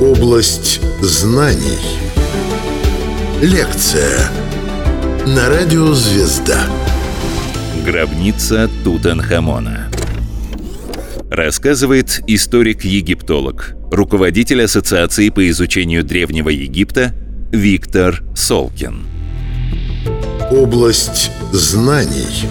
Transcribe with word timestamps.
Область 0.00 0.80
знаний. 1.00 1.78
Лекция 3.40 4.30
на 5.26 5.48
радио 5.48 5.92
«Звезда». 5.92 6.66
Гробница 7.84 8.70
Тутанхамона. 8.84 9.90
Рассказывает 11.30 12.22
историк-египтолог, 12.26 13.74
руководитель 13.90 14.62
Ассоциации 14.62 15.30
по 15.30 15.48
изучению 15.50 16.04
Древнего 16.04 16.48
Египта 16.48 17.14
Виктор 17.50 18.22
Солкин. 18.36 19.06
Область 20.50 21.30
знаний. 21.52 22.48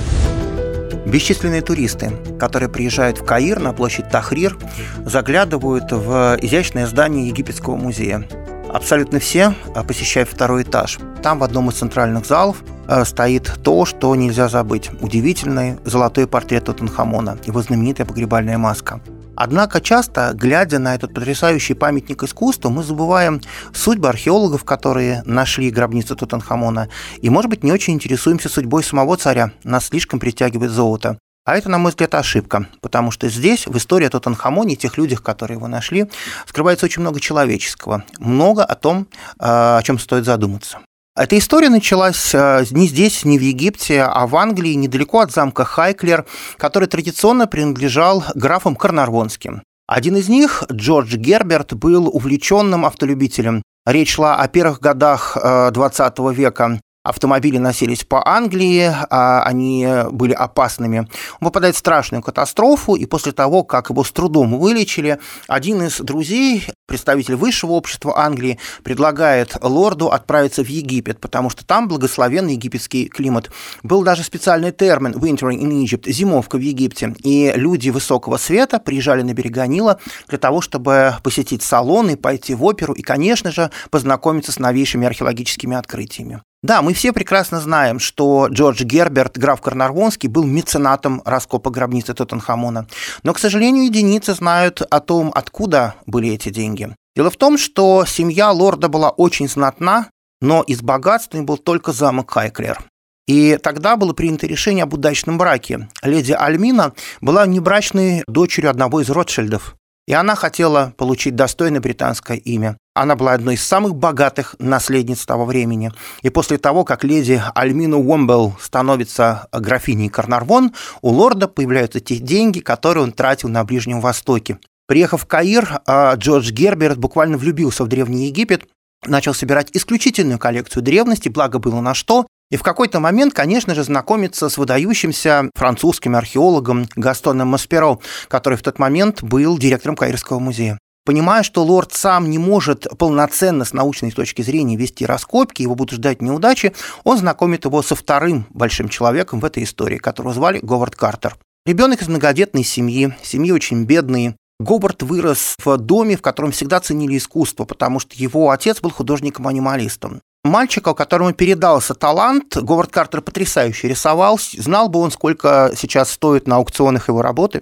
Бесчисленные 1.05 1.61
туристы, 1.61 2.11
которые 2.39 2.69
приезжают 2.69 3.19
в 3.19 3.25
Каир 3.25 3.59
на 3.59 3.73
площадь 3.73 4.09
Тахрир, 4.09 4.57
заглядывают 5.05 5.91
в 5.91 6.37
изящное 6.41 6.87
здание 6.87 7.27
Египетского 7.27 7.75
музея. 7.75 8.25
Абсолютно 8.73 9.19
все 9.19 9.53
а, 9.75 9.83
посещают 9.83 10.29
второй 10.29 10.63
этаж. 10.63 10.97
Там 11.21 11.37
в 11.37 11.43
одном 11.43 11.69
из 11.69 11.75
центральных 11.75 12.25
залов 12.25 12.63
а, 12.87 13.05
стоит 13.05 13.59
то, 13.63 13.85
что 13.85 14.15
нельзя 14.15 14.47
забыть. 14.47 14.89
Удивительный 14.99 15.77
золотой 15.85 16.25
портрет 16.25 16.65
Тутанхамона, 16.65 17.37
его 17.45 17.61
знаменитая 17.61 18.07
погребальная 18.07 18.57
маска. 18.57 18.99
Однако 19.35 19.81
часто, 19.81 20.31
глядя 20.33 20.79
на 20.79 20.95
этот 20.95 21.13
потрясающий 21.13 21.73
памятник 21.73 22.23
искусства, 22.23 22.69
мы 22.69 22.83
забываем 22.83 23.41
судьбы 23.73 24.09
археологов, 24.09 24.63
которые 24.63 25.23
нашли 25.25 25.71
гробницу 25.71 26.15
Тутанхамона, 26.15 26.89
и, 27.21 27.29
может 27.29 27.49
быть, 27.49 27.63
не 27.63 27.71
очень 27.71 27.93
интересуемся 27.93 28.49
судьбой 28.49 28.83
самого 28.83 29.17
царя, 29.17 29.51
нас 29.63 29.87
слишком 29.87 30.19
притягивает 30.19 30.71
золото. 30.71 31.17
А 31.45 31.57
это, 31.57 31.67
на 31.67 31.77
мой 31.77 31.91
взгляд, 31.91 32.15
ошибка, 32.15 32.67
потому 32.79 33.11
что 33.11 33.27
здесь, 33.27 33.67
в 33.67 33.77
истории 33.77 34.07
о 34.07 34.09
Тутанхамоне, 34.09 34.77
тех 34.77 34.97
людях, 34.97 35.21
которые 35.21 35.57
его 35.57 35.67
нашли, 35.67 36.09
скрывается 36.45 36.85
очень 36.85 37.01
много 37.01 37.19
человеческого, 37.19 38.05
много 38.19 38.63
о 38.63 38.75
том, 38.75 39.07
о 39.39 39.81
чем 39.83 39.99
стоит 39.99 40.23
задуматься. 40.23 40.79
Эта 41.15 41.37
история 41.37 41.69
началась 41.69 42.33
э, 42.33 42.65
не 42.71 42.87
здесь, 42.87 43.23
не 43.23 43.37
в 43.37 43.41
Египте, 43.41 44.01
а 44.01 44.25
в 44.25 44.35
Англии, 44.35 44.73
недалеко 44.73 45.19
от 45.19 45.31
замка 45.31 45.63
Хайклер, 45.63 46.25
который 46.57 46.87
традиционно 46.87 47.45
принадлежал 47.45 48.23
графам 48.33 48.75
Карнарвонским. 48.75 49.61
Один 49.85 50.15
из 50.15 50.27
них, 50.27 50.63
Джордж 50.71 51.15
Герберт, 51.15 51.75
был 51.75 52.07
увлеченным 52.07 52.83
автолюбителем. 52.83 53.61
Речь 53.85 54.13
шла 54.13 54.37
о 54.37 54.47
первых 54.47 54.79
годах 54.79 55.37
XX 55.37 56.31
э, 56.31 56.33
века 56.33 56.79
автомобили 57.03 57.57
носились 57.57 58.05
по 58.05 58.25
Англии, 58.27 58.89
а 59.09 59.43
они 59.43 59.87
были 60.11 60.31
опасными. 60.33 60.99
Он 61.39 61.47
попадает 61.47 61.75
в 61.75 61.79
страшную 61.79 62.23
катастрофу, 62.23 62.95
и 62.95 63.05
после 63.05 63.33
того, 63.33 63.63
как 63.63 63.89
его 63.89 64.03
с 64.03 64.11
трудом 64.11 64.57
вылечили, 64.57 65.19
один 65.47 65.83
из 65.83 65.99
друзей, 65.99 66.65
представитель 66.87 67.35
высшего 67.35 67.71
общества 67.71 68.17
Англии, 68.17 68.57
предлагает 68.83 69.57
лорду 69.61 70.09
отправиться 70.09 70.63
в 70.63 70.69
Египет, 70.69 71.19
потому 71.19 71.49
что 71.49 71.65
там 71.65 71.87
благословенный 71.89 72.53
египетский 72.53 73.07
климат. 73.07 73.51
Был 73.83 74.03
даже 74.03 74.23
специальный 74.23 74.71
термин 74.71 75.11
«wintering 75.13 75.59
in 75.59 75.83
Egypt»– 75.83 76.03
зимовка 76.11 76.57
в 76.57 76.61
Египте, 76.61 77.13
и 77.23 77.51
люди 77.55 77.89
высокого 77.89 78.37
света 78.37 78.79
приезжали 78.79 79.23
на 79.23 79.33
берега 79.33 79.67
Нила 79.67 79.99
для 80.29 80.37
того, 80.37 80.61
чтобы 80.61 81.15
посетить 81.21 81.63
салоны, 81.63 82.15
пойти 82.15 82.55
в 82.55 82.63
оперу 82.63 82.93
и, 82.93 83.01
конечно 83.01 83.51
же, 83.51 83.71
познакомиться 83.89 84.53
с 84.53 84.59
новейшими 84.59 85.05
археологическими 85.05 85.75
открытиями. 85.75 86.41
Да, 86.63 86.81
мы 86.81 86.93
все 86.93 87.11
прекрасно 87.11 87.59
знаем, 87.59 87.99
что 87.99 88.47
Джордж 88.47 88.83
Герберт, 88.83 89.37
граф 89.37 89.59
Карнарвонский, 89.59 90.29
был 90.29 90.45
меценатом 90.45 91.21
раскопа 91.25 91.69
гробницы 91.69 92.13
Тутанхамона. 92.13 92.87
Но, 93.23 93.33
к 93.33 93.39
сожалению, 93.39 93.83
единицы 93.83 94.33
знают 94.33 94.81
о 94.81 95.01
том, 95.01 95.31
откуда 95.35 95.95
были 96.05 96.29
эти 96.29 96.49
деньги. 96.49 96.95
Дело 97.17 97.29
в 97.29 97.35
том, 97.35 97.57
что 97.57 98.05
семья 98.05 98.51
лорда 98.51 98.87
была 98.87 99.09
очень 99.09 99.49
знатна, 99.49 100.07
но 100.41 100.63
из 100.63 100.81
богатства 100.81 101.41
был 101.41 101.57
только 101.57 101.91
замок 101.91 102.31
Хайклер. 102.31 102.79
И 103.27 103.57
тогда 103.61 103.97
было 103.97 104.13
принято 104.13 104.47
решение 104.47 104.83
об 104.83 104.93
удачном 104.93 105.37
браке. 105.37 105.89
Леди 106.01 106.31
Альмина 106.31 106.93
была 107.19 107.45
небрачной 107.45 108.23
дочерью 108.27 108.69
одного 108.69 109.01
из 109.01 109.09
Ротшильдов. 109.09 109.75
И 110.07 110.13
она 110.13 110.35
хотела 110.35 110.93
получить 110.97 111.35
достойное 111.35 111.79
британское 111.79 112.37
имя. 112.37 112.77
Она 112.93 113.15
была 113.15 113.33
одной 113.33 113.55
из 113.55 113.63
самых 113.63 113.95
богатых 113.95 114.55
наследниц 114.59 115.25
того 115.25 115.45
времени. 115.45 115.91
И 116.21 116.29
после 116.29 116.57
того, 116.57 116.83
как 116.83 117.03
леди 117.03 117.41
Альмина 117.55 117.97
Уомбелл 117.97 118.55
становится 118.59 119.47
графиней 119.51 120.09
Карнарвон, 120.09 120.73
у 121.01 121.09
лорда 121.09 121.47
появляются 121.47 121.99
те 122.01 122.17
деньги, 122.17 122.59
которые 122.59 123.03
он 123.03 123.13
тратил 123.13 123.49
на 123.49 123.63
Ближнем 123.63 124.01
Востоке. 124.01 124.59
Приехав 124.87 125.23
в 125.23 125.25
Каир, 125.25 125.81
а, 125.87 126.13
Джордж 126.15 126.51
Герберт 126.51 126.97
буквально 126.97 127.37
влюбился 127.37 127.85
в 127.85 127.87
Древний 127.87 128.27
Египет, 128.27 128.67
начал 129.05 129.33
собирать 129.33 129.69
исключительную 129.73 130.39
коллекцию 130.39 130.83
древности, 130.83 131.29
благо 131.29 131.59
было 131.59 131.79
на 131.81 131.93
что, 131.93 132.27
и 132.53 132.55
в 132.55 132.61
какой-то 132.61 132.99
момент, 132.99 133.33
конечно 133.33 133.73
же, 133.73 133.83
знакомиться 133.83 134.47
с 134.47 134.59
выдающимся 134.59 135.49
французским 135.55 136.15
археологом 136.15 136.87
Гастоном 136.95 137.47
Масперо, 137.47 137.97
который 138.27 138.59
в 138.59 138.61
тот 138.61 138.77
момент 138.77 139.23
был 139.23 139.57
директором 139.57 139.95
Каирского 139.95 140.37
музея. 140.37 140.77
Понимая, 141.03 141.41
что 141.41 141.63
лорд 141.63 141.93
сам 141.93 142.29
не 142.29 142.37
может 142.37 142.85
полноценно 142.99 143.65
с 143.65 143.73
научной 143.73 144.11
точки 144.11 144.43
зрения 144.43 144.77
вести 144.77 145.03
раскопки, 145.03 145.63
его 145.63 145.73
будут 145.73 145.95
ждать 145.95 146.21
неудачи, 146.21 146.73
он 147.03 147.17
знакомит 147.17 147.65
его 147.65 147.81
со 147.81 147.95
вторым 147.95 148.45
большим 148.51 148.87
человеком 148.87 149.39
в 149.39 149.45
этой 149.45 149.63
истории, 149.63 149.97
которого 149.97 150.35
звали 150.35 150.59
Говард 150.61 150.95
Картер. 150.95 151.35
Ребенок 151.65 152.03
из 152.03 152.07
многодетной 152.07 152.63
семьи, 152.63 153.15
семьи 153.23 153.51
очень 153.51 153.85
бедные. 153.85 154.35
Говард 154.59 155.01
вырос 155.01 155.55
в 155.57 155.75
доме, 155.77 156.17
в 156.17 156.21
котором 156.21 156.51
всегда 156.51 156.79
ценили 156.79 157.17
искусство, 157.17 157.65
потому 157.65 157.99
что 157.99 158.11
его 158.13 158.51
отец 158.51 158.79
был 158.79 158.91
художником-анималистом. 158.91 160.21
Мальчика, 160.43 160.93
которому 160.93 161.31
передался 161.31 161.93
талант, 161.93 162.57
Говард 162.57 162.91
Картер 162.91 163.21
потрясающе 163.21 163.87
рисовал, 163.87 164.37
знал 164.57 164.89
бы 164.89 164.99
он, 164.99 165.09
сколько 165.09 165.71
сейчас 165.75 166.11
стоит 166.11 166.47
на 166.47 166.57
аукционах 166.57 167.07
его 167.07 167.21
работы. 167.21 167.61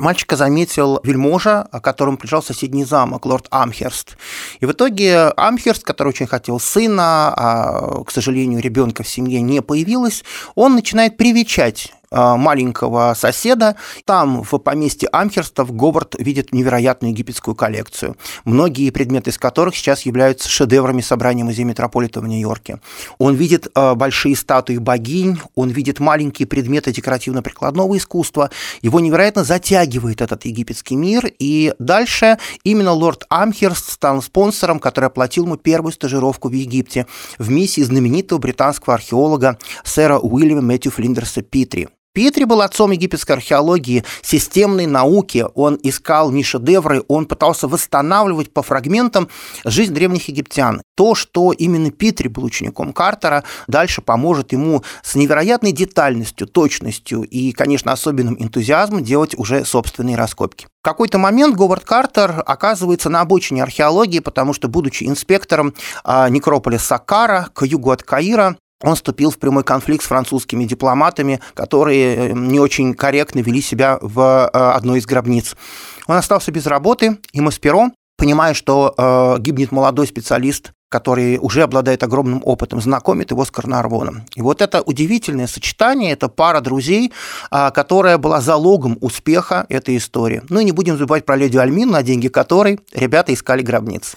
Мальчика 0.00 0.36
заметил 0.36 1.00
вельможа, 1.04 1.62
о 1.62 1.80
котором 1.80 2.16
приезжал 2.16 2.42
соседний 2.42 2.84
замок, 2.84 3.24
лорд 3.24 3.46
Амхерст. 3.50 4.18
И 4.60 4.66
в 4.66 4.72
итоге 4.72 5.28
Амхерст, 5.36 5.84
который 5.84 6.08
очень 6.08 6.26
хотел 6.26 6.60
сына, 6.60 7.32
а, 7.34 8.04
к 8.04 8.10
сожалению, 8.10 8.60
ребенка 8.60 9.04
в 9.04 9.08
семье 9.08 9.40
не 9.40 9.62
появилось, 9.62 10.22
он 10.54 10.74
начинает 10.74 11.16
привечать 11.16 11.94
маленького 12.10 13.14
соседа. 13.16 13.76
Там, 14.04 14.42
в 14.42 14.58
поместье 14.58 15.08
Амхерстов, 15.12 15.74
Говард 15.74 16.14
видит 16.18 16.52
невероятную 16.52 17.12
египетскую 17.12 17.54
коллекцию, 17.54 18.16
многие 18.44 18.90
предметы 18.90 19.30
из 19.30 19.38
которых 19.38 19.76
сейчас 19.76 20.02
являются 20.02 20.48
шедеврами 20.48 21.00
собрания 21.00 21.44
Музея 21.44 21.66
Метрополита 21.66 22.20
в 22.20 22.26
Нью-Йорке. 22.26 22.80
Он 23.18 23.34
видит 23.34 23.68
а, 23.74 23.94
большие 23.94 24.36
статуи 24.36 24.78
богинь, 24.78 25.38
он 25.54 25.70
видит 25.70 26.00
маленькие 26.00 26.46
предметы 26.46 26.92
декоративно-прикладного 26.92 27.96
искусства. 27.96 28.50
Его 28.82 29.00
невероятно 29.00 29.44
затягивает 29.44 30.20
этот 30.20 30.44
египетский 30.44 30.96
мир, 30.96 31.30
и 31.38 31.74
дальше 31.78 32.38
именно 32.64 32.92
лорд 32.92 33.24
Амхерст 33.28 33.92
стал 33.92 34.22
спонсором, 34.22 34.78
который 34.78 35.06
оплатил 35.06 35.44
ему 35.44 35.56
первую 35.56 35.92
стажировку 35.92 36.48
в 36.48 36.52
Египте 36.52 37.06
в 37.38 37.50
миссии 37.50 37.82
знаменитого 37.82 38.38
британского 38.38 38.94
археолога 38.94 39.58
сэра 39.84 40.18
Уильяма 40.18 40.62
Мэтью 40.62 40.92
Флиндерса 40.92 41.42
Питри. 41.42 41.88
Петри 42.16 42.44
был 42.44 42.62
отцом 42.62 42.92
египетской 42.92 43.32
археологии, 43.32 44.02
системной 44.22 44.86
науки. 44.86 45.44
Он 45.54 45.78
искал 45.82 46.30
не 46.30 46.42
шедевры, 46.42 47.04
он 47.08 47.26
пытался 47.26 47.68
восстанавливать 47.68 48.54
по 48.54 48.62
фрагментам 48.62 49.28
жизнь 49.66 49.92
древних 49.92 50.26
египтян. 50.28 50.80
То, 50.96 51.14
что 51.14 51.52
именно 51.52 51.90
Петри 51.90 52.28
был 52.28 52.44
учеником 52.44 52.94
Картера, 52.94 53.44
дальше 53.66 54.00
поможет 54.00 54.52
ему 54.52 54.82
с 55.02 55.14
невероятной 55.14 55.72
детальностью, 55.72 56.46
точностью 56.46 57.20
и, 57.20 57.52
конечно, 57.52 57.92
особенным 57.92 58.42
энтузиазмом 58.42 59.04
делать 59.04 59.38
уже 59.38 59.66
собственные 59.66 60.16
раскопки. 60.16 60.68
В 60.80 60.84
какой-то 60.86 61.18
момент 61.18 61.54
Говард 61.54 61.84
Картер 61.84 62.42
оказывается 62.46 63.10
на 63.10 63.20
обочине 63.20 63.62
археологии, 63.62 64.20
потому 64.20 64.54
что, 64.54 64.68
будучи 64.68 65.04
инспектором 65.04 65.74
а, 66.02 66.30
некрополя 66.30 66.78
Сакара 66.78 67.50
к 67.52 67.66
югу 67.66 67.90
от 67.90 68.02
Каира, 68.02 68.56
он 68.82 68.94
вступил 68.94 69.30
в 69.30 69.38
прямой 69.38 69.64
конфликт 69.64 70.04
с 70.04 70.08
французскими 70.08 70.64
дипломатами, 70.64 71.40
которые 71.54 72.16
э, 72.16 72.32
не 72.32 72.60
очень 72.60 72.94
корректно 72.94 73.40
вели 73.40 73.62
себя 73.62 73.98
в 74.00 74.50
э, 74.52 74.58
одной 74.58 74.98
из 74.98 75.06
гробниц. 75.06 75.56
Он 76.06 76.16
остался 76.16 76.52
без 76.52 76.66
работы, 76.66 77.18
и 77.32 77.40
Масперо, 77.40 77.90
понимая, 78.18 78.54
что 78.54 78.94
э, 78.96 79.40
гибнет 79.40 79.72
молодой 79.72 80.06
специалист, 80.06 80.72
который 80.90 81.38
уже 81.38 81.62
обладает 81.62 82.02
огромным 82.02 82.42
опытом, 82.44 82.80
знакомит 82.80 83.30
его 83.30 83.44
с 83.44 83.50
Карнарвоном. 83.50 84.24
И 84.34 84.42
вот 84.42 84.62
это 84.62 84.82
удивительное 84.82 85.48
сочетание, 85.48 86.12
это 86.12 86.28
пара 86.28 86.60
друзей, 86.60 87.12
которая 87.50 88.18
была 88.18 88.40
залогом 88.40 88.96
успеха 89.00 89.66
этой 89.68 89.96
истории. 89.96 90.42
Ну 90.48 90.60
и 90.60 90.64
не 90.64 90.70
будем 90.70 90.96
забывать 90.96 91.26
про 91.26 91.34
леди 91.34 91.56
Альмин, 91.56 91.90
на 91.90 92.04
деньги 92.04 92.28
которой 92.28 92.78
ребята 92.92 93.34
искали 93.34 93.62
гробницы. 93.62 94.16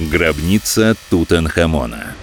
Гробница 0.00 0.96
Тутанхамона. 1.10 2.14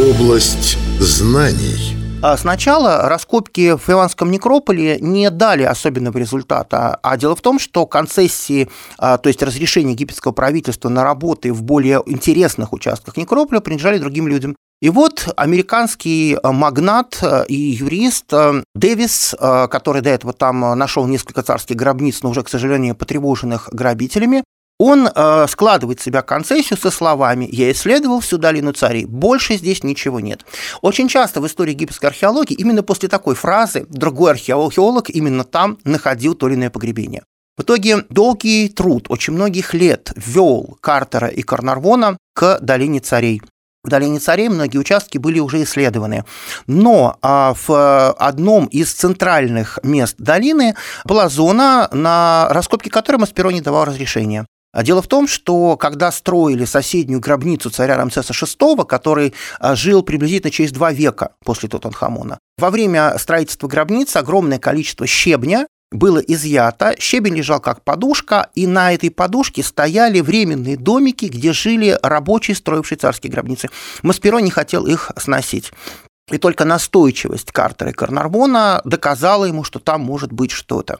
Область 0.00 0.78
знаний. 1.00 1.96
А 2.22 2.36
сначала 2.36 3.08
раскопки 3.08 3.76
в 3.76 3.90
Иванском 3.90 4.30
некрополе 4.30 5.00
не 5.00 5.28
дали 5.28 5.64
особенного 5.64 6.16
результата. 6.18 7.00
А 7.02 7.16
дело 7.16 7.34
в 7.34 7.40
том, 7.40 7.58
что 7.58 7.84
концессии, 7.84 8.68
а, 8.96 9.18
то 9.18 9.28
есть 9.28 9.42
разрешение 9.42 9.94
египетского 9.94 10.30
правительства 10.30 10.88
на 10.88 11.02
работы 11.02 11.52
в 11.52 11.64
более 11.64 12.00
интересных 12.06 12.72
участках 12.72 13.16
некрополя 13.16 13.58
принадлежали 13.58 13.98
другим 13.98 14.28
людям. 14.28 14.54
И 14.80 14.88
вот 14.88 15.34
американский 15.36 16.38
магнат 16.44 17.20
и 17.48 17.56
юрист 17.56 18.32
Дэвис, 18.76 19.34
который 19.68 20.02
до 20.02 20.10
этого 20.10 20.32
там 20.32 20.60
нашел 20.78 21.08
несколько 21.08 21.42
царских 21.42 21.74
гробниц, 21.74 22.22
но 22.22 22.30
уже, 22.30 22.44
к 22.44 22.48
сожалению, 22.48 22.94
потревоженных 22.94 23.68
грабителями, 23.72 24.44
он 24.78 25.08
э, 25.12 25.46
складывает 25.48 26.00
в 26.00 26.02
себя 26.04 26.22
концессию 26.22 26.78
со 26.78 26.90
словами 26.90 27.48
«Я 27.50 27.70
исследовал 27.72 28.20
всю 28.20 28.38
долину 28.38 28.72
царей, 28.72 29.04
больше 29.04 29.56
здесь 29.56 29.82
ничего 29.82 30.20
нет». 30.20 30.46
Очень 30.82 31.08
часто 31.08 31.40
в 31.40 31.46
истории 31.46 31.72
египетской 31.72 32.06
археологии 32.06 32.54
именно 32.54 32.82
после 32.82 33.08
такой 33.08 33.34
фразы 33.34 33.86
другой 33.88 34.32
археолог 34.32 35.10
именно 35.10 35.44
там 35.44 35.78
находил 35.84 36.34
то 36.34 36.48
или 36.48 36.54
иное 36.54 36.70
погребение. 36.70 37.24
В 37.56 37.62
итоге 37.62 38.04
долгий 38.08 38.68
труд, 38.68 39.06
очень 39.08 39.32
многих 39.32 39.74
лет 39.74 40.12
ввел 40.14 40.78
Картера 40.80 41.26
и 41.26 41.42
Карнарвона 41.42 42.16
к 42.32 42.60
долине 42.60 43.00
царей. 43.00 43.42
В 43.82 43.88
долине 43.88 44.20
царей 44.20 44.48
многие 44.48 44.78
участки 44.78 45.18
были 45.18 45.40
уже 45.40 45.62
исследованы. 45.64 46.24
Но 46.68 47.16
а, 47.20 47.54
в 47.66 48.12
одном 48.12 48.66
из 48.66 48.92
центральных 48.92 49.80
мест 49.82 50.14
долины 50.18 50.76
была 51.04 51.28
зона, 51.28 51.88
на 51.90 52.48
раскопки 52.50 52.90
которой 52.90 53.16
Масперо 53.16 53.50
не 53.50 53.60
давал 53.60 53.86
разрешения. 53.86 54.46
А 54.72 54.82
дело 54.82 55.00
в 55.00 55.08
том, 55.08 55.26
что 55.26 55.76
когда 55.76 56.12
строили 56.12 56.64
соседнюю 56.64 57.20
гробницу 57.20 57.70
царя 57.70 57.96
Рамсеса 57.96 58.32
VI, 58.32 58.84
который 58.84 59.32
а, 59.58 59.74
жил 59.74 60.02
приблизительно 60.02 60.50
через 60.50 60.72
два 60.72 60.92
века 60.92 61.32
после 61.44 61.68
Тутанхамона, 61.68 62.38
во 62.58 62.70
время 62.70 63.16
строительства 63.18 63.66
гробницы 63.66 64.18
огромное 64.18 64.58
количество 64.58 65.06
щебня 65.06 65.66
было 65.90 66.18
изъято, 66.18 66.94
щебень 66.98 67.36
лежал 67.36 67.60
как 67.60 67.82
подушка, 67.82 68.50
и 68.54 68.66
на 68.66 68.92
этой 68.92 69.10
подушке 69.10 69.62
стояли 69.62 70.20
временные 70.20 70.76
домики, 70.76 71.26
где 71.26 71.54
жили 71.54 71.98
рабочие, 72.02 72.54
строившие 72.54 72.98
царские 72.98 73.32
гробницы. 73.32 73.70
Масперо 74.02 74.38
не 74.38 74.50
хотел 74.50 74.86
их 74.86 75.10
сносить. 75.16 75.72
И 76.30 76.36
только 76.36 76.66
настойчивость 76.66 77.52
Картера 77.52 77.90
и 77.90 77.94
Карнарвона 77.94 78.82
доказала 78.84 79.46
ему, 79.46 79.64
что 79.64 79.78
там 79.78 80.02
может 80.02 80.30
быть 80.30 80.50
что-то. 80.50 80.98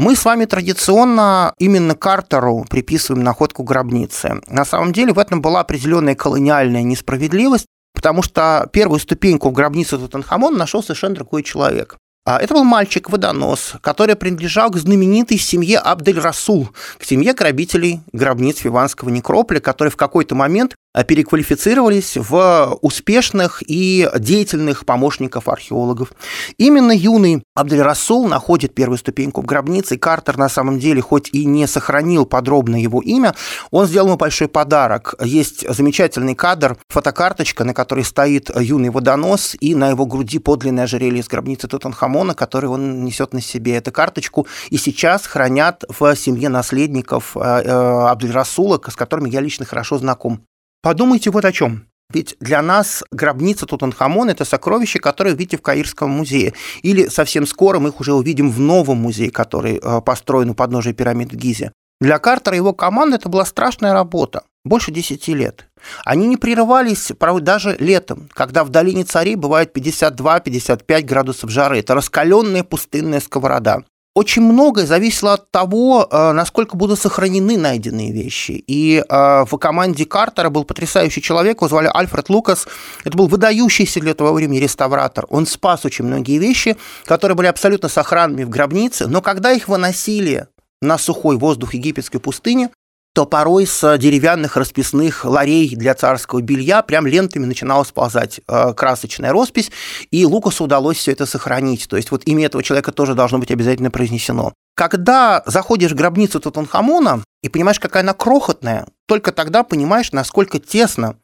Мы 0.00 0.16
с 0.16 0.24
вами 0.24 0.46
традиционно 0.46 1.52
именно 1.58 1.94
Картеру 1.94 2.64
приписываем 2.70 3.22
находку 3.22 3.64
гробницы. 3.64 4.40
На 4.46 4.64
самом 4.64 4.94
деле 4.94 5.12
в 5.12 5.18
этом 5.18 5.42
была 5.42 5.60
определенная 5.60 6.14
колониальная 6.14 6.82
несправедливость, 6.82 7.66
потому 7.92 8.22
что 8.22 8.66
первую 8.72 8.98
ступеньку 8.98 9.50
в 9.50 9.52
гробнице 9.52 9.98
Тутанхамона 9.98 10.56
нашел 10.56 10.82
совершенно 10.82 11.16
другой 11.16 11.42
человек. 11.42 11.98
А 12.24 12.38
это 12.38 12.54
был 12.54 12.64
мальчик-водонос, 12.64 13.74
который 13.82 14.16
принадлежал 14.16 14.70
к 14.70 14.78
знаменитой 14.78 15.36
семье 15.36 15.78
Абдель-Расул, 15.78 16.70
к 16.96 17.04
семье 17.04 17.34
грабителей 17.34 18.00
гробниц 18.14 18.60
Фиванского 18.60 19.10
некрополя, 19.10 19.60
которые 19.60 19.92
в 19.92 19.96
какой-то 19.96 20.34
момент 20.34 20.76
переквалифицировались 21.06 22.16
в 22.16 22.78
успешных 22.82 23.62
и 23.66 24.08
деятельных 24.18 24.84
помощников 24.84 25.48
археологов. 25.48 26.12
Именно 26.58 26.92
юный 26.92 27.42
Абдель-Расул 27.54 28.28
находит 28.28 28.74
первую 28.74 28.98
ступеньку 28.98 29.42
в 29.42 29.46
гробнице, 29.46 29.96
Картер 29.96 30.36
на 30.36 30.48
самом 30.48 30.78
деле, 30.78 31.00
хоть 31.00 31.30
и 31.32 31.44
не 31.44 31.66
сохранил 31.66 32.26
подробно 32.26 32.80
его 32.80 33.00
имя, 33.00 33.34
он 33.70 33.86
сделал 33.86 34.08
ему 34.08 34.16
большой 34.16 34.48
подарок. 34.48 35.14
Есть 35.22 35.68
замечательный 35.68 36.34
кадр, 36.34 36.76
фотокарточка, 36.88 37.64
на 37.64 37.74
которой 37.74 38.04
стоит 38.04 38.50
юный 38.56 38.90
водонос, 38.90 39.56
и 39.60 39.74
на 39.74 39.90
его 39.90 40.06
груди 40.06 40.38
подлинное 40.38 40.84
ожерелье 40.84 41.20
из 41.20 41.28
гробницы 41.28 41.68
Тутанхамона 41.68 42.10
Хамона, 42.10 42.34
который 42.34 42.68
он 42.68 43.04
несет 43.04 43.32
на 43.32 43.40
себе 43.40 43.76
эту 43.76 43.92
карточку, 43.92 44.46
и 44.70 44.76
сейчас 44.76 45.26
хранят 45.26 45.84
в 45.88 46.16
семье 46.16 46.48
наследников 46.48 47.36
э, 47.36 47.40
э, 47.40 47.70
Абдельрасула, 48.08 48.80
с 48.84 48.96
которыми 48.96 49.30
я 49.30 49.40
лично 49.40 49.64
хорошо 49.64 49.98
знаком. 49.98 50.40
Подумайте 50.82 51.30
вот 51.30 51.44
о 51.44 51.52
чем. 51.52 51.86
Ведь 52.12 52.36
для 52.40 52.60
нас 52.62 53.04
гробница 53.12 53.66
Тутанхамон– 53.66 54.28
это 54.30 54.44
сокровище, 54.44 54.98
которое 54.98 55.34
видите 55.34 55.56
в 55.56 55.62
Каирском 55.62 56.10
музее. 56.10 56.54
Или 56.82 57.06
совсем 57.06 57.46
скоро 57.46 57.78
мы 57.78 57.90
их 57.90 58.00
уже 58.00 58.14
увидим 58.14 58.50
в 58.50 58.58
новом 58.58 58.98
музее, 58.98 59.30
который 59.30 59.78
э, 59.80 60.00
построен 60.00 60.50
у 60.50 60.54
подножия 60.54 60.92
пирамид 60.92 61.32
в 61.32 61.36
Гизе. 61.36 61.72
Для 62.00 62.18
Картера 62.18 62.56
и 62.56 62.58
его 62.58 62.72
команды 62.72 63.16
это 63.16 63.28
была 63.28 63.44
страшная 63.44 63.92
работа. 63.92 64.42
Больше 64.64 64.90
10 64.90 65.28
лет. 65.28 65.66
Они 66.04 66.26
не 66.26 66.36
прерывались, 66.36 67.12
даже 67.40 67.76
летом, 67.78 68.28
когда 68.32 68.64
в 68.64 68.70
долине 68.70 69.04
царей 69.04 69.36
бывает 69.36 69.76
52-55 69.76 71.02
градусов 71.02 71.50
жары. 71.50 71.78
Это 71.78 71.94
раскаленная 71.94 72.64
пустынная 72.64 73.20
сковорода. 73.20 73.84
Очень 74.14 74.42
многое 74.42 74.86
зависело 74.86 75.34
от 75.34 75.50
того, 75.52 76.08
э, 76.10 76.32
насколько 76.32 76.76
будут 76.76 76.98
сохранены 76.98 77.56
найденные 77.56 78.12
вещи. 78.12 78.52
И 78.66 79.04
э, 79.08 79.44
в 79.44 79.56
команде 79.56 80.04
Картера 80.04 80.50
был 80.50 80.64
потрясающий 80.64 81.22
человек, 81.22 81.58
его 81.58 81.68
звали 81.68 81.88
Альфред 81.92 82.28
Лукас. 82.28 82.66
Это 83.04 83.16
был 83.16 83.28
выдающийся 83.28 84.00
для 84.00 84.14
того 84.14 84.32
времени 84.32 84.58
реставратор. 84.58 85.26
Он 85.30 85.46
спас 85.46 85.84
очень 85.84 86.06
многие 86.06 86.38
вещи, 86.38 86.76
которые 87.04 87.36
были 87.36 87.46
абсолютно 87.46 87.88
сохранными 87.88 88.42
в 88.42 88.48
гробнице, 88.48 89.06
но 89.06 89.22
когда 89.22 89.52
их 89.52 89.68
выносили 89.68 90.48
на 90.82 90.98
сухой 90.98 91.36
воздух 91.36 91.74
египетской 91.74 92.18
пустыни, 92.18 92.70
то 93.12 93.26
порой 93.26 93.66
с 93.66 93.98
деревянных 93.98 94.56
расписных 94.56 95.24
ларей 95.24 95.74
для 95.74 95.94
царского 95.94 96.40
белья 96.40 96.82
прям 96.82 97.06
лентами 97.06 97.44
начинала 97.44 97.82
сползать 97.82 98.40
э, 98.46 98.72
красочная 98.74 99.32
роспись, 99.32 99.72
и 100.10 100.24
Лукасу 100.24 100.64
удалось 100.64 100.96
все 100.96 101.12
это 101.12 101.26
сохранить. 101.26 101.88
То 101.88 101.96
есть 101.96 102.10
вот 102.10 102.22
имя 102.26 102.46
этого 102.46 102.62
человека 102.62 102.92
тоже 102.92 103.14
должно 103.14 103.38
быть 103.38 103.50
обязательно 103.50 103.90
произнесено. 103.90 104.52
Когда 104.76 105.42
заходишь 105.46 105.90
в 105.90 105.96
гробницу 105.96 106.38
Тутанхамона 106.38 107.24
и 107.42 107.48
понимаешь, 107.48 107.80
какая 107.80 108.02
она 108.02 108.14
крохотная, 108.14 108.86
только 109.06 109.32
тогда 109.32 109.64
понимаешь, 109.64 110.12
насколько 110.12 110.60
тесно 110.60 111.16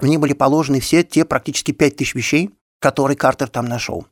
в 0.00 0.06
ней 0.06 0.16
были 0.16 0.32
положены 0.32 0.80
все 0.80 1.02
те 1.02 1.26
практически 1.26 1.72
5000 1.72 2.14
вещей, 2.14 2.50
которые 2.80 3.16
Картер 3.16 3.48
там 3.48 3.66
нашел. 3.66 4.06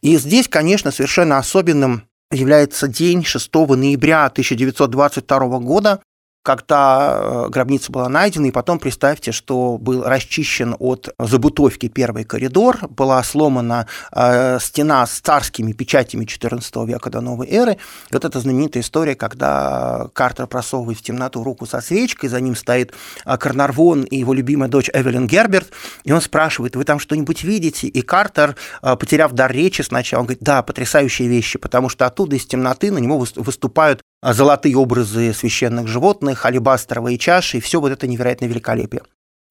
И 0.00 0.16
здесь, 0.16 0.48
конечно, 0.48 0.90
совершенно 0.90 1.38
особенным 1.38 2.08
является 2.32 2.88
день 2.88 3.24
6 3.24 3.54
ноября 3.54 4.26
1922 4.26 5.58
года, 5.60 6.02
когда 6.42 7.18
э, 7.20 7.48
гробница 7.50 7.92
была 7.92 8.08
найдена, 8.08 8.46
и 8.46 8.50
потом 8.50 8.78
представьте, 8.78 9.30
что 9.30 9.78
был 9.78 10.02
расчищен 10.02 10.74
от 10.78 11.14
забутовки 11.18 11.88
первый 11.88 12.24
коридор, 12.24 12.78
была 12.88 13.22
сломана 13.22 13.86
э, 14.12 14.58
стена 14.60 15.06
с 15.06 15.20
царскими 15.20 15.72
печатями 15.72 16.24
XIV 16.24 16.86
века 16.86 17.10
до 17.10 17.20
новой 17.20 17.48
эры. 17.48 17.72
И 17.72 18.14
вот 18.14 18.24
эта 18.24 18.40
знаменитая 18.40 18.82
история, 18.82 19.14
когда 19.14 20.08
Картер 20.14 20.48
просовывает 20.48 20.98
в 20.98 21.02
темноту 21.02 21.44
руку 21.44 21.66
со 21.66 21.80
свечкой, 21.80 22.28
за 22.28 22.40
ним 22.40 22.56
стоит 22.56 22.92
э, 23.24 23.36
Карнарвон 23.36 24.02
и 24.02 24.16
его 24.16 24.34
любимая 24.34 24.68
дочь 24.68 24.90
Эвелин 24.92 25.28
Герберт, 25.28 25.70
и 26.02 26.10
он 26.10 26.20
спрашивает, 26.20 26.74
вы 26.74 26.84
там 26.84 26.98
что-нибудь 26.98 27.44
видите? 27.44 27.86
И 27.86 28.02
Картер, 28.02 28.56
потеряв 28.80 29.32
дар 29.32 29.52
речи 29.52 29.82
сначала, 29.82 30.20
он 30.20 30.26
говорит, 30.26 30.42
да, 30.42 30.62
потрясающие 30.62 31.28
вещи, 31.28 31.58
потому 31.58 31.88
что 31.88 32.06
оттуда 32.06 32.34
из 32.34 32.46
темноты 32.46 32.90
на 32.90 32.98
него 32.98 33.24
выступают 33.36 34.02
золотые 34.22 34.76
образы 34.76 35.34
священных 35.34 35.88
животных, 35.88 36.46
алебастровые 36.46 37.18
чаши, 37.18 37.58
и 37.58 37.60
все 37.60 37.80
вот 37.80 37.92
это 37.92 38.06
невероятное 38.06 38.48
великолепие. 38.48 39.02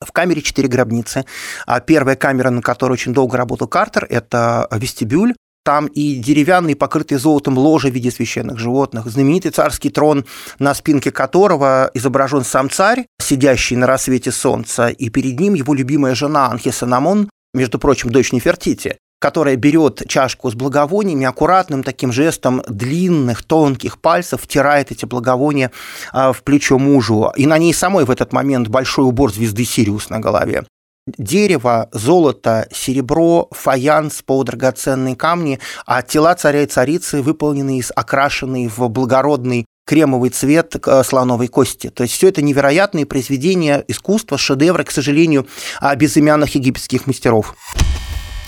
В 0.03 0.11
камере 0.11 0.41
четыре 0.41 0.67
гробницы. 0.67 1.25
А 1.67 1.79
первая 1.79 2.15
камера, 2.15 2.49
на 2.49 2.61
которой 2.61 2.93
очень 2.93 3.13
долго 3.13 3.37
работал 3.37 3.67
Картер, 3.67 4.07
это 4.09 4.67
вестибюль. 4.71 5.35
Там 5.63 5.85
и 5.85 6.15
деревянный, 6.15 6.75
покрытый 6.75 7.19
золотом 7.19 7.55
ложе 7.55 7.91
в 7.91 7.93
виде 7.93 8.09
священных 8.09 8.57
животных, 8.57 9.05
знаменитый 9.05 9.51
царский 9.51 9.91
трон, 9.91 10.25
на 10.57 10.73
спинке 10.73 11.11
которого 11.11 11.91
изображен 11.93 12.43
сам 12.43 12.67
царь, 12.71 13.05
сидящий 13.21 13.75
на 13.75 13.85
рассвете 13.85 14.31
солнца, 14.31 14.87
и 14.87 15.09
перед 15.09 15.39
ним 15.39 15.53
его 15.53 15.75
любимая 15.75 16.15
жена 16.15 16.47
Анхисанамон, 16.49 17.29
между 17.53 17.77
прочим, 17.77 18.09
дочь 18.09 18.31
Нефертити 18.31 18.97
которая 19.21 19.55
берет 19.55 20.01
чашку 20.07 20.49
с 20.49 20.55
благовониями, 20.55 21.27
аккуратным 21.27 21.83
таким 21.83 22.11
жестом 22.11 22.63
длинных, 22.67 23.43
тонких 23.43 23.99
пальцев 23.99 24.41
втирает 24.41 24.91
эти 24.91 25.05
благовония 25.05 25.71
а, 26.11 26.33
в 26.33 26.41
плечо 26.41 26.79
мужу. 26.79 27.31
И 27.37 27.45
на 27.45 27.59
ней 27.59 27.71
самой 27.71 28.05
в 28.05 28.09
этот 28.09 28.33
момент 28.33 28.67
большой 28.67 29.05
убор 29.05 29.31
звезды 29.31 29.63
Сириус 29.63 30.09
на 30.09 30.19
голове. 30.19 30.65
Дерево, 31.05 31.89
золото, 31.91 32.67
серебро, 32.73 33.47
фаянс, 33.51 34.23
полудрагоценные 34.23 35.15
камни, 35.15 35.59
а 35.85 36.01
тела 36.01 36.33
царя 36.33 36.63
и 36.63 36.65
царицы 36.65 37.21
выполнены 37.21 37.77
из 37.77 37.91
окрашенные 37.95 38.69
в 38.69 38.87
благородный 38.89 39.65
кремовый 39.85 40.31
цвет 40.31 40.75
э, 40.83 41.03
слоновой 41.03 41.47
кости. 41.47 41.91
То 41.91 42.03
есть 42.03 42.15
все 42.15 42.29
это 42.29 42.41
невероятные 42.41 43.05
произведения 43.05 43.83
искусства, 43.87 44.39
шедевры, 44.39 44.83
к 44.83 44.91
сожалению, 44.91 45.47
безымянных 45.95 46.55
египетских 46.55 47.05
мастеров. 47.05 47.55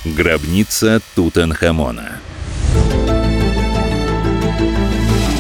Гробница 0.06 1.00
Тутанхамона. 1.16 2.20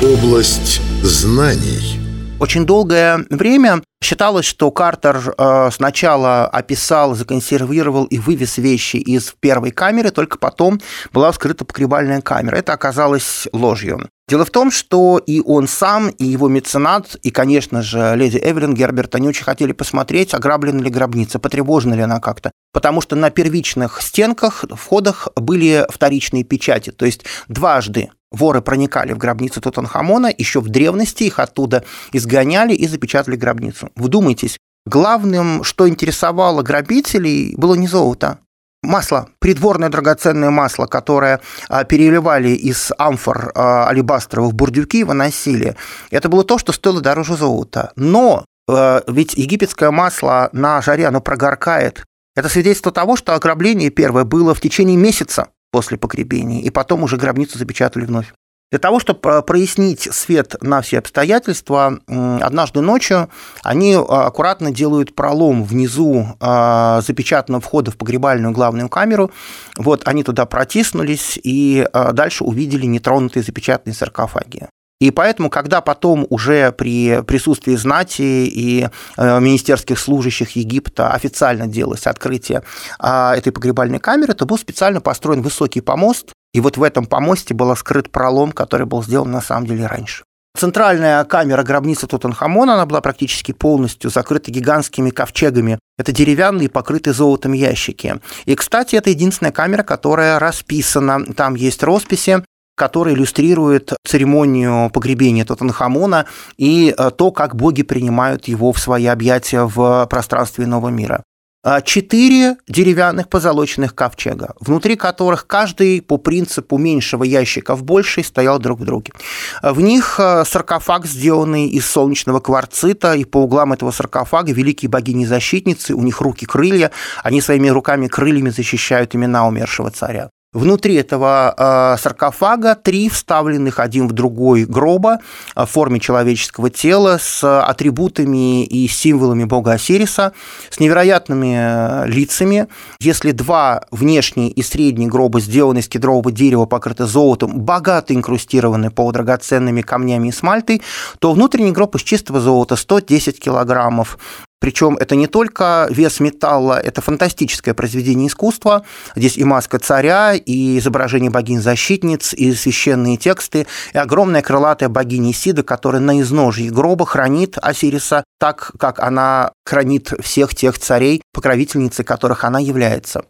Область 0.01 0.81
знаний. 1.01 1.99
Очень 2.39 2.65
долгое 2.65 3.25
время 3.29 3.81
считалось, 4.03 4.45
что 4.45 4.69
Картер 4.71 5.33
э, 5.37 5.69
сначала 5.71 6.45
описал, 6.47 7.15
законсервировал 7.15 8.05
и 8.05 8.19
вывез 8.19 8.57
вещи 8.57 8.97
из 8.97 9.33
первой 9.39 9.71
камеры, 9.71 10.11
только 10.11 10.37
потом 10.37 10.79
была 11.11 11.31
вскрыта 11.31 11.65
погребальная 11.65 12.21
камера. 12.21 12.57
Это 12.57 12.73
оказалось 12.73 13.47
ложью. 13.51 14.07
Дело 14.29 14.45
в 14.45 14.51
том, 14.51 14.71
что 14.71 15.17
и 15.17 15.41
он 15.41 15.67
сам, 15.67 16.09
и 16.09 16.25
его 16.25 16.47
меценат, 16.47 17.17
и, 17.23 17.29
конечно 17.29 17.81
же, 17.81 18.13
леди 18.15 18.37
Эвелин 18.41 18.73
Герберт, 18.73 19.15
они 19.15 19.27
очень 19.27 19.43
хотели 19.43 19.73
посмотреть, 19.73 20.33
ограблена 20.33 20.81
ли 20.81 20.89
гробница, 20.89 21.39
потревожена 21.39 21.93
ли 21.93 22.01
она 22.01 22.19
как-то. 22.19 22.51
Потому 22.71 23.01
что 23.01 23.15
на 23.17 23.31
первичных 23.31 24.01
стенках, 24.01 24.63
входах 24.69 25.27
были 25.35 25.85
вторичные 25.89 26.45
печати. 26.45 26.91
То 26.91 27.05
есть 27.05 27.25
дважды 27.49 28.11
воры 28.33 28.61
проникали 28.61 29.13
в 29.13 29.17
гробницу 29.17 29.61
Тутанхамона, 29.61 30.33
еще 30.35 30.59
в 30.59 30.67
древности 30.67 31.23
их 31.23 31.39
оттуда 31.39 31.85
изгоняли 32.11 32.73
и 32.73 32.87
запечатали 32.87 33.35
гробницу. 33.35 33.89
Вдумайтесь, 33.95 34.57
главным, 34.85 35.63
что 35.63 35.87
интересовало 35.87 36.61
грабителей, 36.61 37.55
было 37.55 37.75
не 37.75 37.87
золото, 37.87 38.39
масло, 38.83 39.29
придворное 39.39 39.89
драгоценное 39.89 40.49
масло, 40.49 40.85
которое 40.85 41.41
а, 41.69 41.83
переливали 41.83 42.49
из 42.49 42.91
амфор 42.97 43.51
а, 43.55 43.87
алебастровых 43.87 44.53
бурдюки, 44.53 45.03
выносили, 45.03 45.75
это 46.11 46.29
было 46.29 46.43
то, 46.43 46.57
что 46.57 46.71
стоило 46.73 47.01
дороже 47.01 47.35
золота. 47.35 47.91
Но 47.95 48.45
а, 48.69 49.01
ведь 49.07 49.33
египетское 49.35 49.91
масло 49.91 50.49
на 50.51 50.81
жаре, 50.81 51.07
оно 51.07 51.21
прогоркает. 51.21 52.05
Это 52.35 52.49
свидетельство 52.49 52.91
того, 52.91 53.15
что 53.15 53.35
ограбление 53.35 53.89
первое 53.89 54.23
было 54.23 54.53
в 54.53 54.61
течение 54.61 54.97
месяца 54.97 55.49
после 55.71 55.97
погребения, 55.97 56.61
и 56.61 56.69
потом 56.69 57.03
уже 57.03 57.17
гробницу 57.17 57.57
запечатали 57.57 58.05
вновь. 58.05 58.33
Для 58.73 58.79
того, 58.79 58.99
чтобы 58.99 59.43
прояснить 59.43 60.09
свет 60.11 60.55
на 60.61 60.81
все 60.81 60.97
обстоятельства, 60.97 61.99
однажды 62.07 62.81
ночью 62.81 63.29
они 63.61 63.93
а, 63.93 64.25
аккуратно 64.25 64.71
делают 64.71 65.13
пролом 65.13 65.63
внизу 65.63 66.25
а, 66.39 67.01
запечатанного 67.01 67.61
входа 67.61 67.91
в 67.91 67.97
погребальную 67.97 68.51
главную 68.51 68.89
камеру. 68.89 69.29
Вот 69.77 70.07
они 70.07 70.23
туда 70.23 70.47
протиснулись 70.47 71.39
и 71.43 71.87
дальше 72.13 72.45
увидели 72.45 72.87
нетронутые 72.87 73.43
запечатанные 73.43 73.93
саркофаги. 73.93 74.67
И 74.99 75.11
поэтому, 75.11 75.51
когда 75.51 75.81
потом 75.81 76.25
уже 76.31 76.71
при 76.71 77.21
присутствии 77.21 77.75
знати 77.75 78.23
и 78.23 78.87
министерских 79.17 79.99
служащих 79.99 80.55
Египта 80.55 81.11
официально 81.11 81.67
делалось 81.67 82.07
открытие 82.07 82.63
этой 82.99 83.51
погребальной 83.51 83.99
камеры, 83.99 84.33
то 84.33 84.47
был 84.47 84.57
специально 84.57 84.99
построен 84.99 85.43
высокий 85.43 85.81
помост, 85.81 86.33
и 86.53 86.59
вот 86.59 86.77
в 86.77 86.83
этом 86.83 87.05
помосте 87.05 87.53
был 87.53 87.75
скрыт 87.75 88.11
пролом, 88.11 88.51
который 88.51 88.85
был 88.85 89.03
сделан 89.03 89.31
на 89.31 89.41
самом 89.41 89.67
деле 89.67 89.87
раньше. 89.87 90.23
Центральная 90.55 91.23
камера 91.23 91.63
гробницы 91.63 92.05
Тутанхамона, 92.05 92.75
она 92.75 92.85
была 92.85 93.01
практически 93.01 93.53
полностью 93.53 94.11
закрыта 94.11 94.51
гигантскими 94.51 95.09
ковчегами. 95.09 95.79
Это 95.97 96.11
деревянные, 96.11 96.69
покрытые 96.69 97.15
золотом 97.15 97.53
ящики. 97.53 98.19
И, 98.45 98.53
кстати, 98.53 98.95
это 98.95 99.09
единственная 99.09 99.51
камера, 99.51 99.81
которая 99.81 100.37
расписана. 100.37 101.25
Там 101.33 101.55
есть 101.55 101.81
росписи, 101.81 102.43
которые 102.75 103.15
иллюстрируют 103.15 103.93
церемонию 104.05 104.91
погребения 104.91 105.43
Тутанхамона 105.43 106.27
и 106.57 106.93
э, 106.95 107.11
то, 107.11 107.31
как 107.31 107.55
боги 107.55 107.81
принимают 107.81 108.47
его 108.47 108.71
в 108.71 108.79
свои 108.79 109.07
объятия 109.07 109.65
в 109.65 110.05
пространстве 110.07 110.67
нового 110.67 110.89
мира. 110.89 111.23
А, 111.65 111.79
четыре 111.79 112.57
деревянных 112.67 113.29
позолоченных 113.29 113.95
ковчега, 113.95 114.53
внутри 114.59 114.97
которых 114.97 115.47
каждый 115.47 116.01
по 116.01 116.17
принципу 116.17 116.77
меньшего 116.77 117.23
ящика 117.23 117.73
в 117.77 117.83
больший 117.83 118.25
стоял 118.25 118.59
друг 118.59 118.81
в 118.81 118.83
друге. 118.83 119.13
В 119.61 119.79
них 119.79 120.19
а, 120.19 120.43
саркофаг, 120.43 121.05
сделанный 121.05 121.69
из 121.69 121.85
солнечного 121.85 122.41
кварцита, 122.41 123.13
и 123.13 123.23
по 123.23 123.37
углам 123.37 123.71
этого 123.71 123.91
саркофага 123.91 124.51
великие 124.51 124.89
богини-защитницы, 124.89 125.93
у 125.93 126.01
них 126.01 126.19
руки-крылья, 126.19 126.91
они 127.23 127.39
своими 127.39 127.69
руками-крыльями 127.69 128.49
защищают 128.49 129.15
имена 129.15 129.47
умершего 129.47 129.89
царя. 129.89 130.31
Внутри 130.53 130.95
этого 130.95 131.53
э, 131.57 131.97
саркофага 131.99 132.75
три 132.75 133.09
вставленных 133.09 133.79
один 133.79 134.07
в 134.07 134.11
другой 134.11 134.65
гроба 134.65 135.19
в 135.55 135.65
форме 135.65 135.99
человеческого 135.99 136.69
тела 136.69 137.17
с 137.19 137.43
атрибутами 137.61 138.63
и 138.63 138.87
символами 138.87 139.45
бога 139.45 139.71
Осириса, 139.73 140.33
с 140.69 140.79
невероятными 140.79 141.55
э, 141.57 142.07
лицами. 142.07 142.67
Если 142.99 143.31
два 143.31 143.85
внешние 143.89 144.49
и 144.49 144.61
средние 144.61 145.09
гроба 145.09 145.39
сделаны 145.39 145.79
из 145.79 145.87
кедрового 145.87 146.31
дерева, 146.31 146.65
покрыты 146.65 147.05
золотом, 147.05 147.59
богато 147.59 148.13
инкрустированы 148.13 148.91
полудрагоценными 148.91 149.81
камнями 149.81 150.27
и 150.27 150.31
смальтой, 150.31 150.83
то 151.17 151.33
внутренний 151.33 151.71
гроб 151.71 151.95
из 151.95 152.03
чистого 152.03 152.39
золота 152.39 152.75
110 152.75 153.39
килограммов, 153.39 154.19
причем 154.63 154.95
это 154.95 155.17
не 155.17 155.27
только 155.27 155.87
вес 155.89 156.21
металла, 156.21 156.79
это 156.79 157.01
фантастическое 157.01 157.73
произведение 157.73 158.29
искусства. 158.29 158.85
Здесь 159.13 159.35
и 159.35 159.43
маска 159.43 159.77
царя, 159.77 160.35
и 160.35 160.77
изображение 160.77 161.29
богинь-защитниц, 161.29 162.33
и 162.33 162.53
священные 162.53 163.17
тексты, 163.17 163.67
и 163.93 163.97
огромная 163.97 164.41
крылатая 164.41 164.87
богиня 164.87 165.31
Исида, 165.31 165.63
которая 165.63 166.01
на 166.01 166.21
изножье 166.21 166.71
гроба 166.71 167.05
хранит 167.05 167.57
Осириса 167.61 168.23
так, 168.39 168.71
как 168.79 168.99
она 168.99 169.51
хранит 169.65 170.13
всех 170.21 170.55
тех 170.55 170.79
царей, 170.79 171.21
покровительницей 171.33 172.05
которых 172.05 172.45
она 172.45 172.59
является. 172.61 173.25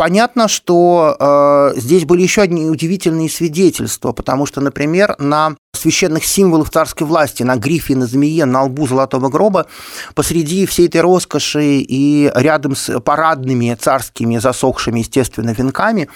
Понятно, 0.00 0.48
что 0.48 1.14
э, 1.20 1.78
здесь 1.78 2.06
были 2.06 2.22
еще 2.22 2.40
одни 2.40 2.64
удивительные 2.64 3.28
свидетельства, 3.28 4.12
потому 4.12 4.46
что, 4.46 4.62
например, 4.62 5.14
на 5.18 5.56
священных 5.74 6.24
символах 6.24 6.70
царской 6.70 7.06
власти, 7.06 7.42
на 7.42 7.56
грифе, 7.56 7.94
на 7.96 8.06
змее, 8.06 8.46
на 8.46 8.62
лбу 8.62 8.86
золотого 8.86 9.28
гроба, 9.28 9.66
посреди 10.14 10.64
всей 10.64 10.88
этой 10.88 11.02
роскоши 11.02 11.80
и 11.80 12.32
рядом 12.34 12.76
с 12.76 12.98
парадными 13.00 13.76
царскими 13.78 14.38
засохшими, 14.38 15.00
естественно, 15.00 15.50
венками, 15.50 16.08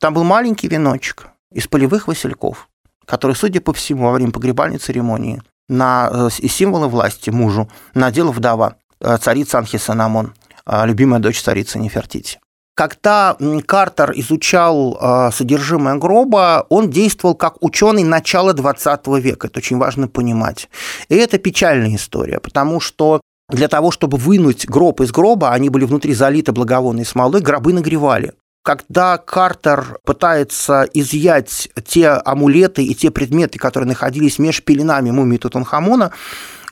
там 0.00 0.12
был 0.12 0.24
маленький 0.24 0.68
веночек 0.68 1.28
из 1.50 1.66
полевых 1.66 2.08
васильков, 2.08 2.68
который, 3.06 3.34
судя 3.34 3.62
по 3.62 3.72
всему, 3.72 4.04
во 4.04 4.12
время 4.12 4.32
погребальной 4.32 4.76
церемонии 4.76 5.40
на 5.66 6.10
э, 6.12 6.46
символы 6.46 6.88
власти 6.88 7.30
мужу 7.30 7.70
надела 7.94 8.32
вдова, 8.32 8.76
э, 9.00 9.16
царица 9.16 9.56
Анхисанамон, 9.60 10.34
э, 10.66 10.86
любимая 10.86 11.20
дочь 11.20 11.40
царицы 11.40 11.78
Нефертити. 11.78 12.38
Когда 12.80 13.36
Картер 13.66 14.12
изучал 14.14 14.96
а, 14.98 15.30
содержимое 15.32 15.96
гроба, 15.96 16.64
он 16.70 16.88
действовал 16.88 17.34
как 17.34 17.62
ученый 17.62 18.04
начала 18.04 18.54
20 18.54 19.06
века. 19.18 19.48
Это 19.48 19.58
очень 19.58 19.76
важно 19.76 20.08
понимать. 20.08 20.70
И 21.10 21.14
это 21.14 21.36
печальная 21.36 21.94
история, 21.94 22.40
потому 22.40 22.80
что 22.80 23.20
для 23.50 23.68
того, 23.68 23.90
чтобы 23.90 24.16
вынуть 24.16 24.66
гроб 24.66 25.02
из 25.02 25.12
гроба, 25.12 25.50
они 25.50 25.68
были 25.68 25.84
внутри 25.84 26.14
залиты 26.14 26.52
благовонной 26.52 27.04
смолой, 27.04 27.42
гробы 27.42 27.74
нагревали. 27.74 28.32
Когда 28.64 29.18
Картер 29.18 29.98
пытается 30.06 30.88
изъять 30.94 31.68
те 31.86 32.08
амулеты 32.08 32.82
и 32.82 32.94
те 32.94 33.10
предметы, 33.10 33.58
которые 33.58 33.88
находились 33.88 34.38
меж 34.38 34.62
пеленами 34.62 35.10
мумии 35.10 35.36
Тутанхамона, 35.36 36.12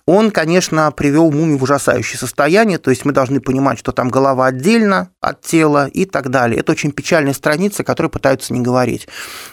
он, 0.08 0.30
конечно, 0.30 0.90
привел 0.90 1.30
мумию 1.30 1.58
в 1.58 1.64
ужасающее 1.64 2.18
состояние, 2.18 2.78
то 2.78 2.88
есть 2.88 3.04
мы 3.04 3.12
должны 3.12 3.42
понимать, 3.42 3.78
что 3.78 3.92
там 3.92 4.08
голова 4.08 4.46
отдельно 4.46 5.10
от 5.20 5.42
тела 5.42 5.86
и 5.86 6.06
так 6.06 6.30
далее. 6.30 6.60
Это 6.60 6.72
очень 6.72 6.92
печальная 6.92 7.34
страница, 7.34 7.84
которую 7.84 8.10
пытаются 8.10 8.54
не 8.54 8.60
говорить. 8.60 9.06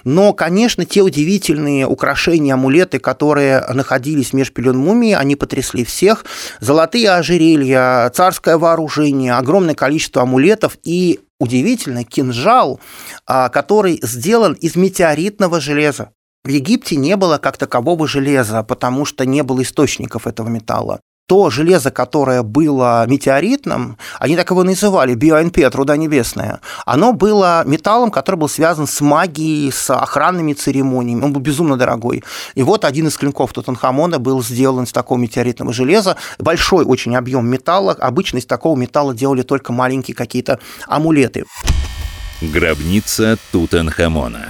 Но, 0.05 0.31
конечно, 0.31 0.85
те 0.85 1.01
удивительные 1.01 1.85
украшения, 1.85 2.53
амулеты, 2.53 2.99
которые 2.99 3.65
находились 3.73 4.31
меж 4.31 4.53
пелен 4.53 4.77
мумии, 4.77 5.11
они 5.11 5.35
потрясли 5.35 5.83
всех. 5.83 6.23
Золотые 6.61 7.11
ожерелья, 7.11 8.09
царское 8.11 8.57
вооружение, 8.57 9.33
огромное 9.33 9.75
количество 9.75 10.21
амулетов 10.21 10.77
и 10.85 11.19
удивительно, 11.37 12.05
кинжал, 12.05 12.79
а, 13.27 13.49
который 13.49 13.99
сделан 14.01 14.53
из 14.53 14.77
метеоритного 14.77 15.59
железа. 15.59 16.11
В 16.45 16.47
Египте 16.47 16.95
не 16.95 17.15
было 17.17 17.39
как 17.39 17.57
такового 17.57 18.07
железа, 18.07 18.61
потому 18.61 19.05
что 19.05 19.25
не 19.25 19.41
было 19.41 19.63
источников 19.63 20.27
этого 20.27 20.47
металла. 20.47 20.99
То 21.27 21.49
железо, 21.49 21.89
которое 21.89 22.43
было 22.43 23.03
метеоритным, 23.07 23.97
они 24.19 24.35
так 24.35 24.51
его 24.51 24.63
называли, 24.63 25.15
биоНП, 25.15 25.57
труда 25.71 25.97
небесная, 25.97 26.61
оно 26.85 27.13
было 27.13 27.63
металлом, 27.65 28.11
который 28.11 28.35
был 28.35 28.47
связан 28.47 28.85
с 28.85 29.01
магией, 29.01 29.71
с 29.71 29.89
охранными 29.89 30.53
церемониями, 30.53 31.23
он 31.23 31.33
был 31.33 31.41
безумно 31.41 31.77
дорогой. 31.77 32.23
И 32.53 32.61
вот 32.61 32.85
один 32.85 33.07
из 33.07 33.17
клинков 33.17 33.51
Тутанхамона 33.51 34.19
был 34.19 34.43
сделан 34.43 34.83
из 34.83 34.91
такого 34.91 35.17
метеоритного 35.17 35.73
железа, 35.73 36.15
большой 36.37 36.85
очень 36.85 37.15
объем 37.15 37.47
металла, 37.47 37.93
обычно 37.93 38.37
из 38.37 38.45
такого 38.45 38.77
металла 38.77 39.15
делали 39.15 39.41
только 39.41 39.73
маленькие 39.73 40.13
какие-то 40.13 40.59
амулеты. 40.87 41.45
Гробница 42.39 43.39
Тутанхамона. 43.51 44.45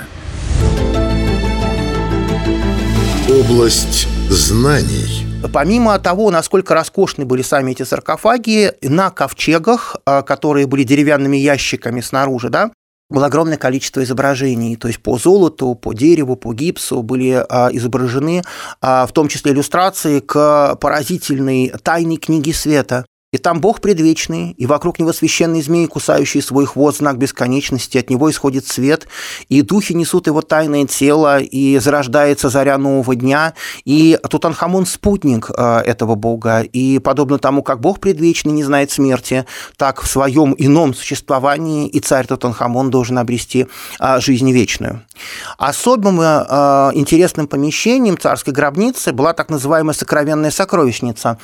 Область 3.27 4.07
знаний. 4.29 5.25
Помимо 5.51 5.97
того, 5.97 6.29
насколько 6.29 6.75
роскошны 6.75 7.25
были 7.25 7.41
сами 7.41 7.71
эти 7.71 7.81
саркофаги, 7.81 8.73
на 8.83 9.09
ковчегах, 9.09 9.95
а, 10.05 10.21
которые 10.21 10.67
были 10.67 10.83
деревянными 10.83 11.35
ящиками 11.35 12.01
снаружи, 12.01 12.49
да, 12.49 12.69
было 13.09 13.25
огромное 13.25 13.57
количество 13.57 14.03
изображений, 14.03 14.75
то 14.75 14.87
есть 14.87 15.01
по 15.01 15.17
золоту, 15.17 15.73
по 15.73 15.93
дереву, 15.93 16.35
по 16.35 16.53
гипсу 16.53 17.01
были 17.01 17.43
а, 17.49 17.69
изображены, 17.71 18.43
а, 18.79 19.07
в 19.07 19.11
том 19.11 19.27
числе 19.27 19.53
иллюстрации 19.53 20.19
к 20.19 20.75
поразительной 20.79 21.73
тайной 21.81 22.17
книге 22.17 22.53
света, 22.53 23.05
и 23.35 23.37
там 23.37 23.59
Бог 23.59 23.81
предвечный, 23.81 24.51
и 24.51 24.65
вокруг 24.65 24.97
него 24.97 25.11
священный 25.11 25.61
змей, 25.61 25.87
кусающий 25.87 26.41
свой 26.41 26.65
хвост, 26.65 26.99
знак 26.99 27.17
бесконечности, 27.17 27.97
от 27.97 28.09
него 28.09 28.31
исходит 28.31 28.65
свет, 28.65 29.09
и 29.49 29.61
духи 29.61 29.91
несут 29.91 30.27
его 30.27 30.41
тайное 30.41 30.85
тело, 30.85 31.41
и 31.41 31.77
зарождается 31.79 32.47
заря 32.47 32.77
нового 32.77 33.13
дня, 33.13 33.53
и 33.83 34.17
Тутанхамон– 34.29 34.85
спутник 34.85 35.51
э, 35.53 35.79
этого 35.79 36.15
Бога, 36.15 36.61
и 36.61 36.97
подобно 36.99 37.37
тому, 37.37 37.61
как 37.61 37.81
Бог 37.81 37.99
предвечный 37.99 38.53
не 38.53 38.63
знает 38.63 38.89
смерти, 38.89 39.45
так 39.75 40.01
в 40.01 40.07
своем 40.07 40.55
ином 40.57 40.93
существовании 40.93 41.89
и 41.89 41.99
царь 41.99 42.27
Тутанхамон 42.27 42.89
должен 42.89 43.17
обрести 43.17 43.67
э, 43.99 44.19
жизнь 44.21 44.49
вечную. 44.49 45.01
Особым 45.57 46.21
э, 46.21 46.25
интересным 46.93 47.47
помещением 47.47 48.17
царской 48.17 48.53
гробницы 48.53 49.11
была 49.11 49.33
так 49.33 49.49
называемая 49.49 49.93
сокровенная 49.93 50.51
сокровищница. 50.51 51.37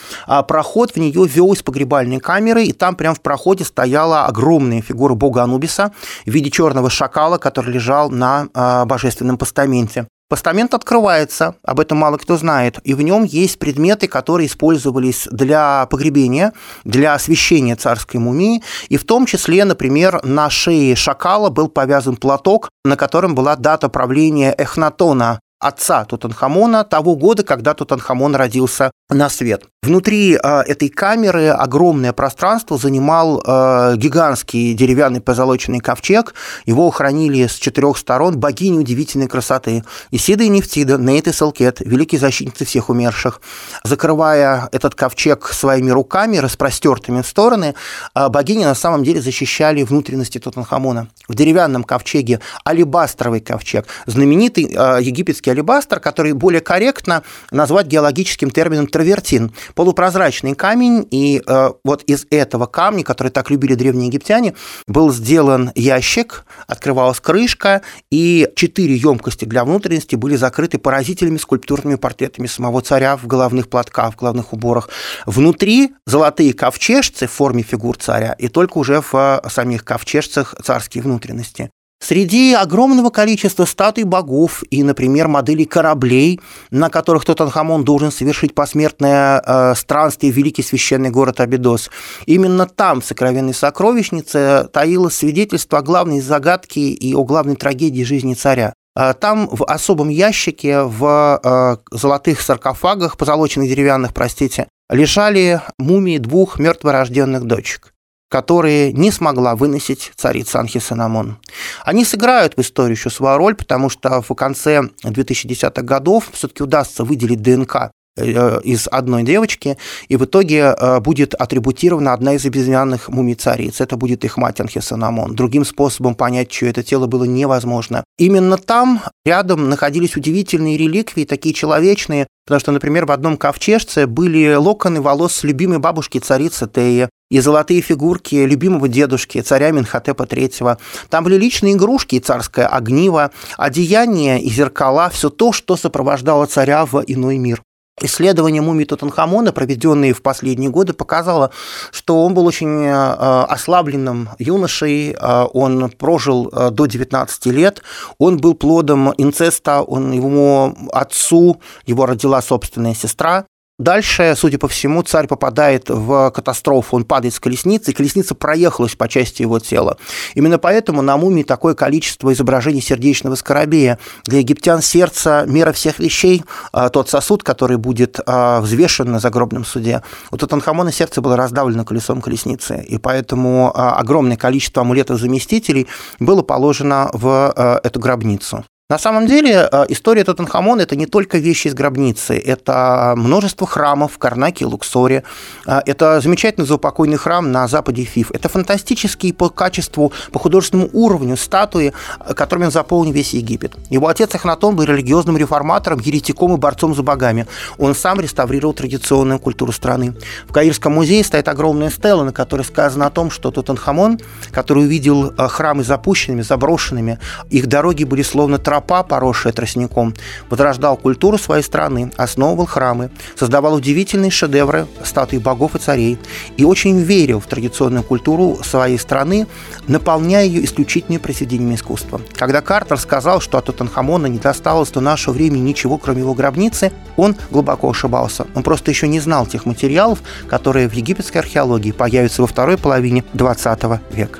Проход 0.47 0.91
в 0.91 0.97
нее 0.97 1.27
вел 1.27 1.51
из 1.51 1.61
погребальной 1.81 2.19
камеры, 2.19 2.65
и 2.65 2.73
там 2.73 2.95
прямо 2.95 3.15
в 3.15 3.21
проходе 3.21 3.63
стояла 3.63 4.25
огромная 4.25 4.81
фигура 4.81 5.15
бога 5.15 5.43
Анубиса 5.43 5.91
в 6.25 6.29
виде 6.29 6.51
черного 6.51 6.89
шакала, 6.89 7.37
который 7.37 7.73
лежал 7.73 8.09
на 8.09 8.47
э, 8.53 8.85
божественном 8.85 9.37
постаменте. 9.37 10.07
Постамент 10.29 10.73
открывается, 10.73 11.55
об 11.63 11.79
этом 11.81 11.97
мало 11.97 12.17
кто 12.17 12.37
знает, 12.37 12.79
и 12.85 12.93
в 12.93 13.01
нем 13.01 13.25
есть 13.25 13.59
предметы, 13.59 14.07
которые 14.07 14.47
использовались 14.47 15.27
для 15.29 15.85
погребения, 15.87 16.53
для 16.85 17.15
освящения 17.15 17.75
царской 17.75 18.19
мумии, 18.19 18.63
и 18.87 18.97
в 18.97 19.03
том 19.03 19.25
числе, 19.25 19.65
например, 19.65 20.21
на 20.23 20.49
шее 20.49 20.95
шакала 20.95 21.49
был 21.49 21.67
повязан 21.67 22.15
платок, 22.15 22.69
на 22.85 22.95
котором 22.95 23.35
была 23.35 23.57
дата 23.57 23.89
правления 23.89 24.55
Эхнатона, 24.57 25.39
отца 25.59 26.05
Тутанхамона 26.05 26.85
того 26.85 27.15
года, 27.15 27.43
когда 27.43 27.73
Тутанхамон 27.73 28.35
родился 28.35 28.91
на 29.09 29.29
свет. 29.29 29.65
Внутри 29.83 30.35
э, 30.35 30.61
этой 30.67 30.89
камеры 30.89 31.47
огромное 31.47 32.13
пространство 32.13 32.77
занимал 32.77 33.41
э, 33.43 33.95
гигантский 33.95 34.75
деревянный 34.75 35.21
позолоченный 35.21 35.79
ковчег. 35.79 36.35
Его 36.67 36.91
хранили 36.91 37.47
с 37.47 37.55
четырех 37.55 37.97
сторон 37.97 38.37
богини 38.37 38.77
удивительной 38.77 39.27
красоты. 39.27 39.83
Исида 40.11 40.43
и 40.43 40.49
Нефтида, 40.49 40.99
Нейт 40.99 41.27
и 41.27 41.33
Селкет, 41.33 41.79
великие 41.79 42.21
защитницы 42.21 42.63
всех 42.63 42.91
умерших. 42.91 43.41
Закрывая 43.83 44.69
этот 44.71 44.93
ковчег 44.93 45.47
своими 45.47 45.89
руками, 45.89 46.37
распростертыми 46.37 47.23
в 47.23 47.27
стороны, 47.27 47.73
э, 48.13 48.29
богини 48.29 48.65
на 48.65 48.75
самом 48.75 49.03
деле 49.03 49.19
защищали 49.19 49.81
внутренности 49.81 50.37
Тутанхамона. 50.37 51.07
В 51.27 51.33
деревянном 51.33 51.85
ковчеге 51.85 52.39
алебастровый 52.67 53.39
ковчег, 53.39 53.87
знаменитый 54.05 54.65
египетский 54.65 55.49
алебастр, 55.49 55.99
который 55.99 56.33
более 56.33 56.61
корректно 56.61 57.23
назвать 57.49 57.87
геологическим 57.87 58.51
термином 58.51 58.85
травертин– 58.85 59.51
полупрозрачный 59.75 60.55
камень, 60.55 61.07
и 61.11 61.41
э, 61.45 61.69
вот 61.83 62.03
из 62.03 62.25
этого 62.29 62.65
камня, 62.65 63.03
который 63.03 63.29
так 63.29 63.49
любили 63.49 63.75
древние 63.75 64.07
египтяне, 64.07 64.55
был 64.87 65.11
сделан 65.11 65.71
ящик, 65.75 66.45
открывалась 66.67 67.19
крышка, 67.19 67.81
и 68.09 68.49
четыре 68.55 68.95
емкости 68.95 69.45
для 69.45 69.63
внутренности 69.65 70.15
были 70.15 70.35
закрыты 70.35 70.77
поразительными 70.77 71.37
скульптурными 71.37 71.95
портретами 71.95 72.47
самого 72.47 72.81
царя 72.81 73.17
в 73.17 73.27
головных 73.27 73.69
платках, 73.69 74.13
в 74.13 74.17
головных 74.17 74.53
уборах. 74.53 74.89
Внутри 75.25 75.93
золотые 76.05 76.53
ковчежцы 76.53 77.27
в 77.27 77.31
форме 77.31 77.63
фигур 77.63 77.97
царя, 77.97 78.33
и 78.33 78.47
только 78.47 78.77
уже 78.77 79.01
в 79.01 79.13
э, 79.13 79.49
самих 79.49 79.83
ковчежцах 79.83 80.55
царские 80.63 81.03
внутренности. 81.03 81.71
Среди 82.03 82.53
огромного 82.53 83.11
количества 83.11 83.65
статуй 83.65 84.05
богов 84.05 84.63
и, 84.71 84.81
например, 84.81 85.27
моделей 85.27 85.65
кораблей, 85.65 86.41
на 86.71 86.89
которых 86.89 87.25
Тутанхамон 87.25 87.83
должен 87.83 88.11
совершить 88.11 88.55
посмертное 88.55 89.39
э, 89.45 89.75
странствие 89.75 90.33
в 90.33 90.35
великий 90.35 90.63
священный 90.63 91.11
город 91.11 91.39
Абидос, 91.39 91.91
именно 92.25 92.65
там, 92.65 93.01
в 93.01 93.05
сокровенной 93.05 93.53
сокровищнице, 93.53 94.67
таилось 94.73 95.15
свидетельство 95.15 95.77
о 95.77 95.83
главной 95.83 96.21
загадке 96.21 96.81
и 96.81 97.13
о 97.13 97.23
главной 97.23 97.55
трагедии 97.55 98.03
жизни 98.03 98.33
царя. 98.33 98.73
Э, 98.97 99.13
там 99.13 99.47
в 99.51 99.63
особом 99.63 100.09
ящике, 100.09 100.81
в 100.81 101.39
э, 101.43 101.77
золотых 101.95 102.41
саркофагах, 102.41 103.15
позолоченных 103.15 103.69
деревянных, 103.69 104.11
простите, 104.15 104.67
лежали 104.89 105.61
мумии 105.77 106.17
двух 106.17 106.57
мертворожденных 106.57 107.43
дочек 107.43 107.90
которые 108.31 108.93
не 108.93 109.11
смогла 109.11 109.57
выносить 109.57 110.13
царица 110.15 110.61
Анхисанамон. 110.61 111.37
Они 111.83 112.05
сыграют 112.05 112.55
в 112.55 112.61
историю 112.61 112.95
еще 112.95 113.09
свою 113.09 113.37
роль, 113.37 113.55
потому 113.55 113.89
что 113.89 114.21
в 114.21 114.33
конце 114.33 114.83
2010-х 115.03 115.81
годов 115.81 116.29
все-таки 116.31 116.63
удастся 116.63 117.03
выделить 117.03 117.41
ДНК 117.41 117.91
э, 118.15 118.61
из 118.63 118.87
одной 118.87 119.23
девочки, 119.23 119.77
и 120.07 120.15
в 120.15 120.23
итоге 120.23 120.59
э, 120.59 121.01
будет 121.01 121.33
атрибутирована 121.33 122.13
одна 122.13 122.35
из 122.35 122.45
безымянных 122.45 123.09
мумий 123.09 123.35
цариц. 123.35 123.81
Это 123.81 123.97
будет 123.97 124.23
их 124.23 124.37
мать 124.37 124.61
Анхисанамон. 124.61 125.35
Другим 125.35 125.65
способом 125.65 126.15
понять, 126.15 126.49
чье 126.49 126.69
это 126.69 126.83
тело 126.83 127.07
было 127.07 127.25
невозможно. 127.25 128.05
Именно 128.17 128.57
там 128.57 129.01
рядом 129.25 129.67
находились 129.67 130.15
удивительные 130.15 130.77
реликвии, 130.77 131.25
такие 131.25 131.53
человечные, 131.53 132.27
потому 132.45 132.61
что, 132.61 132.71
например, 132.71 133.05
в 133.07 133.11
одном 133.11 133.35
ковчежце 133.35 134.07
были 134.07 134.53
локоны 134.53 135.01
волос 135.01 135.43
любимой 135.43 135.79
бабушки 135.79 136.19
царицы 136.19 136.69
Теи, 136.69 137.09
и 137.31 137.39
золотые 137.39 137.81
фигурки 137.81 138.35
любимого 138.35 138.87
дедушки, 138.87 139.41
царя 139.41 139.71
Минхотепа 139.71 140.23
III. 140.23 140.77
Там 141.09 141.23
были 141.23 141.37
личные 141.37 141.73
игрушки 141.73 142.15
и 142.15 142.19
царское 142.19 142.67
огниво, 142.67 143.31
одеяния 143.57 144.37
и 144.37 144.49
зеркала, 144.49 145.09
все 145.09 145.29
то, 145.29 145.53
что 145.53 145.77
сопровождало 145.77 146.45
царя 146.45 146.85
в 146.85 147.01
иной 147.07 147.37
мир. 147.37 147.63
Исследование 148.03 148.61
мумии 148.61 148.85
Тутанхамона, 148.85 149.53
проведенные 149.53 150.13
в 150.13 150.21
последние 150.21 150.71
годы, 150.71 150.93
показало, 150.93 151.51
что 151.91 152.25
он 152.25 152.33
был 152.33 152.47
очень 152.47 152.85
э, 152.85 152.91
ослабленным 152.91 154.29
юношей, 154.39 155.11
э, 155.11 155.43
он 155.53 155.89
прожил 155.91 156.49
э, 156.51 156.71
до 156.71 156.87
19 156.87 157.45
лет, 157.47 157.83
он 158.17 158.37
был 158.37 158.55
плодом 158.55 159.13
инцеста, 159.17 159.81
он, 159.81 160.11
его 160.11 160.75
отцу 160.91 161.61
его 161.85 162.05
родила 162.07 162.41
собственная 162.41 162.95
сестра, 162.95 163.45
Дальше, 163.81 164.35
судя 164.37 164.59
по 164.59 164.67
всему, 164.67 165.01
царь 165.01 165.25
попадает 165.25 165.89
в 165.89 166.29
катастрофу, 166.29 166.97
он 166.97 167.03
падает 167.03 167.33
с 167.33 167.39
колесницы, 167.39 167.89
и 167.89 167.93
колесница 167.95 168.35
проехалась 168.35 168.95
по 168.95 169.07
части 169.07 169.41
его 169.41 169.57
тела. 169.57 169.97
Именно 170.35 170.59
поэтому 170.59 171.01
на 171.01 171.17
мумии 171.17 171.41
такое 171.41 171.73
количество 171.73 172.31
изображений 172.31 172.79
сердечного 172.79 173.33
скоробея. 173.33 173.97
Для 174.25 174.37
египтян 174.37 174.83
сердце– 174.83 175.45
мера 175.47 175.71
всех 175.71 175.97
вещей, 175.97 176.43
а 176.71 176.89
тот 176.89 177.09
сосуд, 177.09 177.41
который 177.41 177.77
будет 177.77 178.19
а, 178.27 178.61
взвешен 178.61 179.11
на 179.11 179.19
загробном 179.19 179.65
суде. 179.65 180.03
У 180.29 180.37
Тутанхамона 180.37 180.91
сердце 180.91 181.19
было 181.21 181.35
раздавлено 181.35 181.83
колесом 181.83 182.21
колесницы, 182.21 182.85
и 182.87 182.99
поэтому 182.99 183.71
а, 183.73 183.95
огромное 183.95 184.37
количество 184.37 184.83
амулетов-заместителей 184.83 185.87
было 186.19 186.43
положено 186.43 187.09
в 187.13 187.51
эту 187.83 187.99
гробницу. 187.99 188.63
На 188.91 188.99
самом 188.99 189.25
деле 189.25 189.69
э, 189.71 189.85
история 189.87 190.25
Тутанхамона– 190.25 190.81
это 190.81 190.97
не 190.97 191.05
только 191.05 191.37
вещи 191.37 191.69
из 191.69 191.73
гробницы, 191.73 192.37
это 192.37 193.13
множество 193.15 193.65
храмов 193.65 194.11
в 194.11 194.17
Карнаке 194.17 194.65
и 194.65 194.67
Луксоре, 194.67 195.23
э, 195.65 195.79
это 195.85 196.19
замечательный 196.19 196.65
заупокойный 196.65 197.15
храм 197.15 197.53
на 197.53 197.69
западе 197.69 198.03
Фиф, 198.03 198.31
это 198.31 198.49
фантастические 198.49 199.33
по 199.33 199.47
качеству, 199.47 200.11
по 200.33 200.39
художественному 200.39 200.89
уровню 200.91 201.37
статуи, 201.37 201.93
э, 202.19 202.33
которыми 202.33 202.65
он 202.65 202.71
заполнен 202.71 203.13
весь 203.13 203.33
Египет. 203.33 203.77
Его 203.89 204.09
отец 204.09 204.35
Ахнатон 204.35 204.75
был 204.75 204.83
религиозным 204.83 205.37
реформатором, 205.37 205.99
еретиком 205.99 206.55
и 206.55 206.57
борцом 206.57 206.93
за 206.93 207.01
богами. 207.01 207.47
Он 207.77 207.95
сам 207.95 208.19
реставрировал 208.19 208.73
традиционную 208.73 209.39
культуру 209.39 209.71
страны. 209.71 210.15
В 210.49 210.51
Каирском 210.51 210.91
музее 210.91 211.23
стоит 211.23 211.47
огромная 211.47 211.91
стела, 211.91 212.25
на 212.25 212.33
которой 212.33 212.63
сказано 212.63 213.05
о 213.05 213.09
том, 213.09 213.31
что 213.31 213.51
Тутанхамон, 213.51 214.19
который 214.51 214.83
увидел 214.83 215.33
храмы 215.37 215.85
запущенными, 215.85 216.41
заброшенными, 216.41 217.19
их 217.49 217.67
дороги 217.67 218.03
были 218.03 218.21
словно 218.21 218.57
тропы 218.57 218.80
тропа, 218.81 219.03
поросшая 219.03 219.53
тростником, 219.53 220.13
возрождал 220.49 220.97
культуру 220.97 221.37
своей 221.37 221.63
страны, 221.63 222.11
основывал 222.17 222.65
храмы, 222.65 223.11
создавал 223.35 223.75
удивительные 223.75 224.31
шедевры 224.31 224.87
статуи 225.03 225.37
богов 225.37 225.75
и 225.75 225.79
царей 225.79 226.19
и 226.57 226.65
очень 226.65 226.99
верил 226.99 227.39
в 227.39 227.45
традиционную 227.45 228.03
культуру 228.03 228.59
своей 228.63 228.97
страны, 228.97 229.47
наполняя 229.87 230.45
ее 230.45 230.65
исключительными 230.65 231.21
произведениями 231.21 231.75
искусства. 231.75 232.21
Когда 232.33 232.61
Картер 232.61 232.97
сказал, 232.97 233.41
что 233.41 233.57
от 233.57 233.65
Тутанхамона 233.65 234.27
не 234.27 234.39
досталось 234.39 234.89
до 234.89 235.01
нашего 235.01 235.33
времени 235.33 235.61
ничего, 235.61 235.97
кроме 235.97 236.21
его 236.21 236.33
гробницы, 236.33 236.91
он 237.17 237.35
глубоко 237.51 237.89
ошибался. 237.89 238.47
Он 238.55 238.63
просто 238.63 238.91
еще 238.91 239.07
не 239.07 239.19
знал 239.19 239.45
тех 239.45 239.65
материалов, 239.65 240.19
которые 240.47 240.89
в 240.89 240.93
египетской 240.93 241.37
археологии 241.37 241.91
появятся 241.91 242.41
во 242.41 242.47
второй 242.47 242.77
половине 242.77 243.23
XX 243.33 243.99
века. 244.11 244.39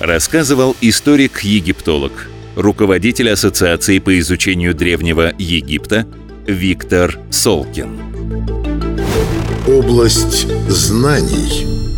Рассказывал 0.00 0.74
историк-египтолог 0.80 2.31
руководитель 2.56 3.30
Ассоциации 3.30 3.98
по 3.98 4.18
изучению 4.18 4.74
Древнего 4.74 5.32
Египта 5.38 6.06
Виктор 6.46 7.18
Солкин. 7.30 7.98
Область 9.66 10.46
знаний. 10.68 11.91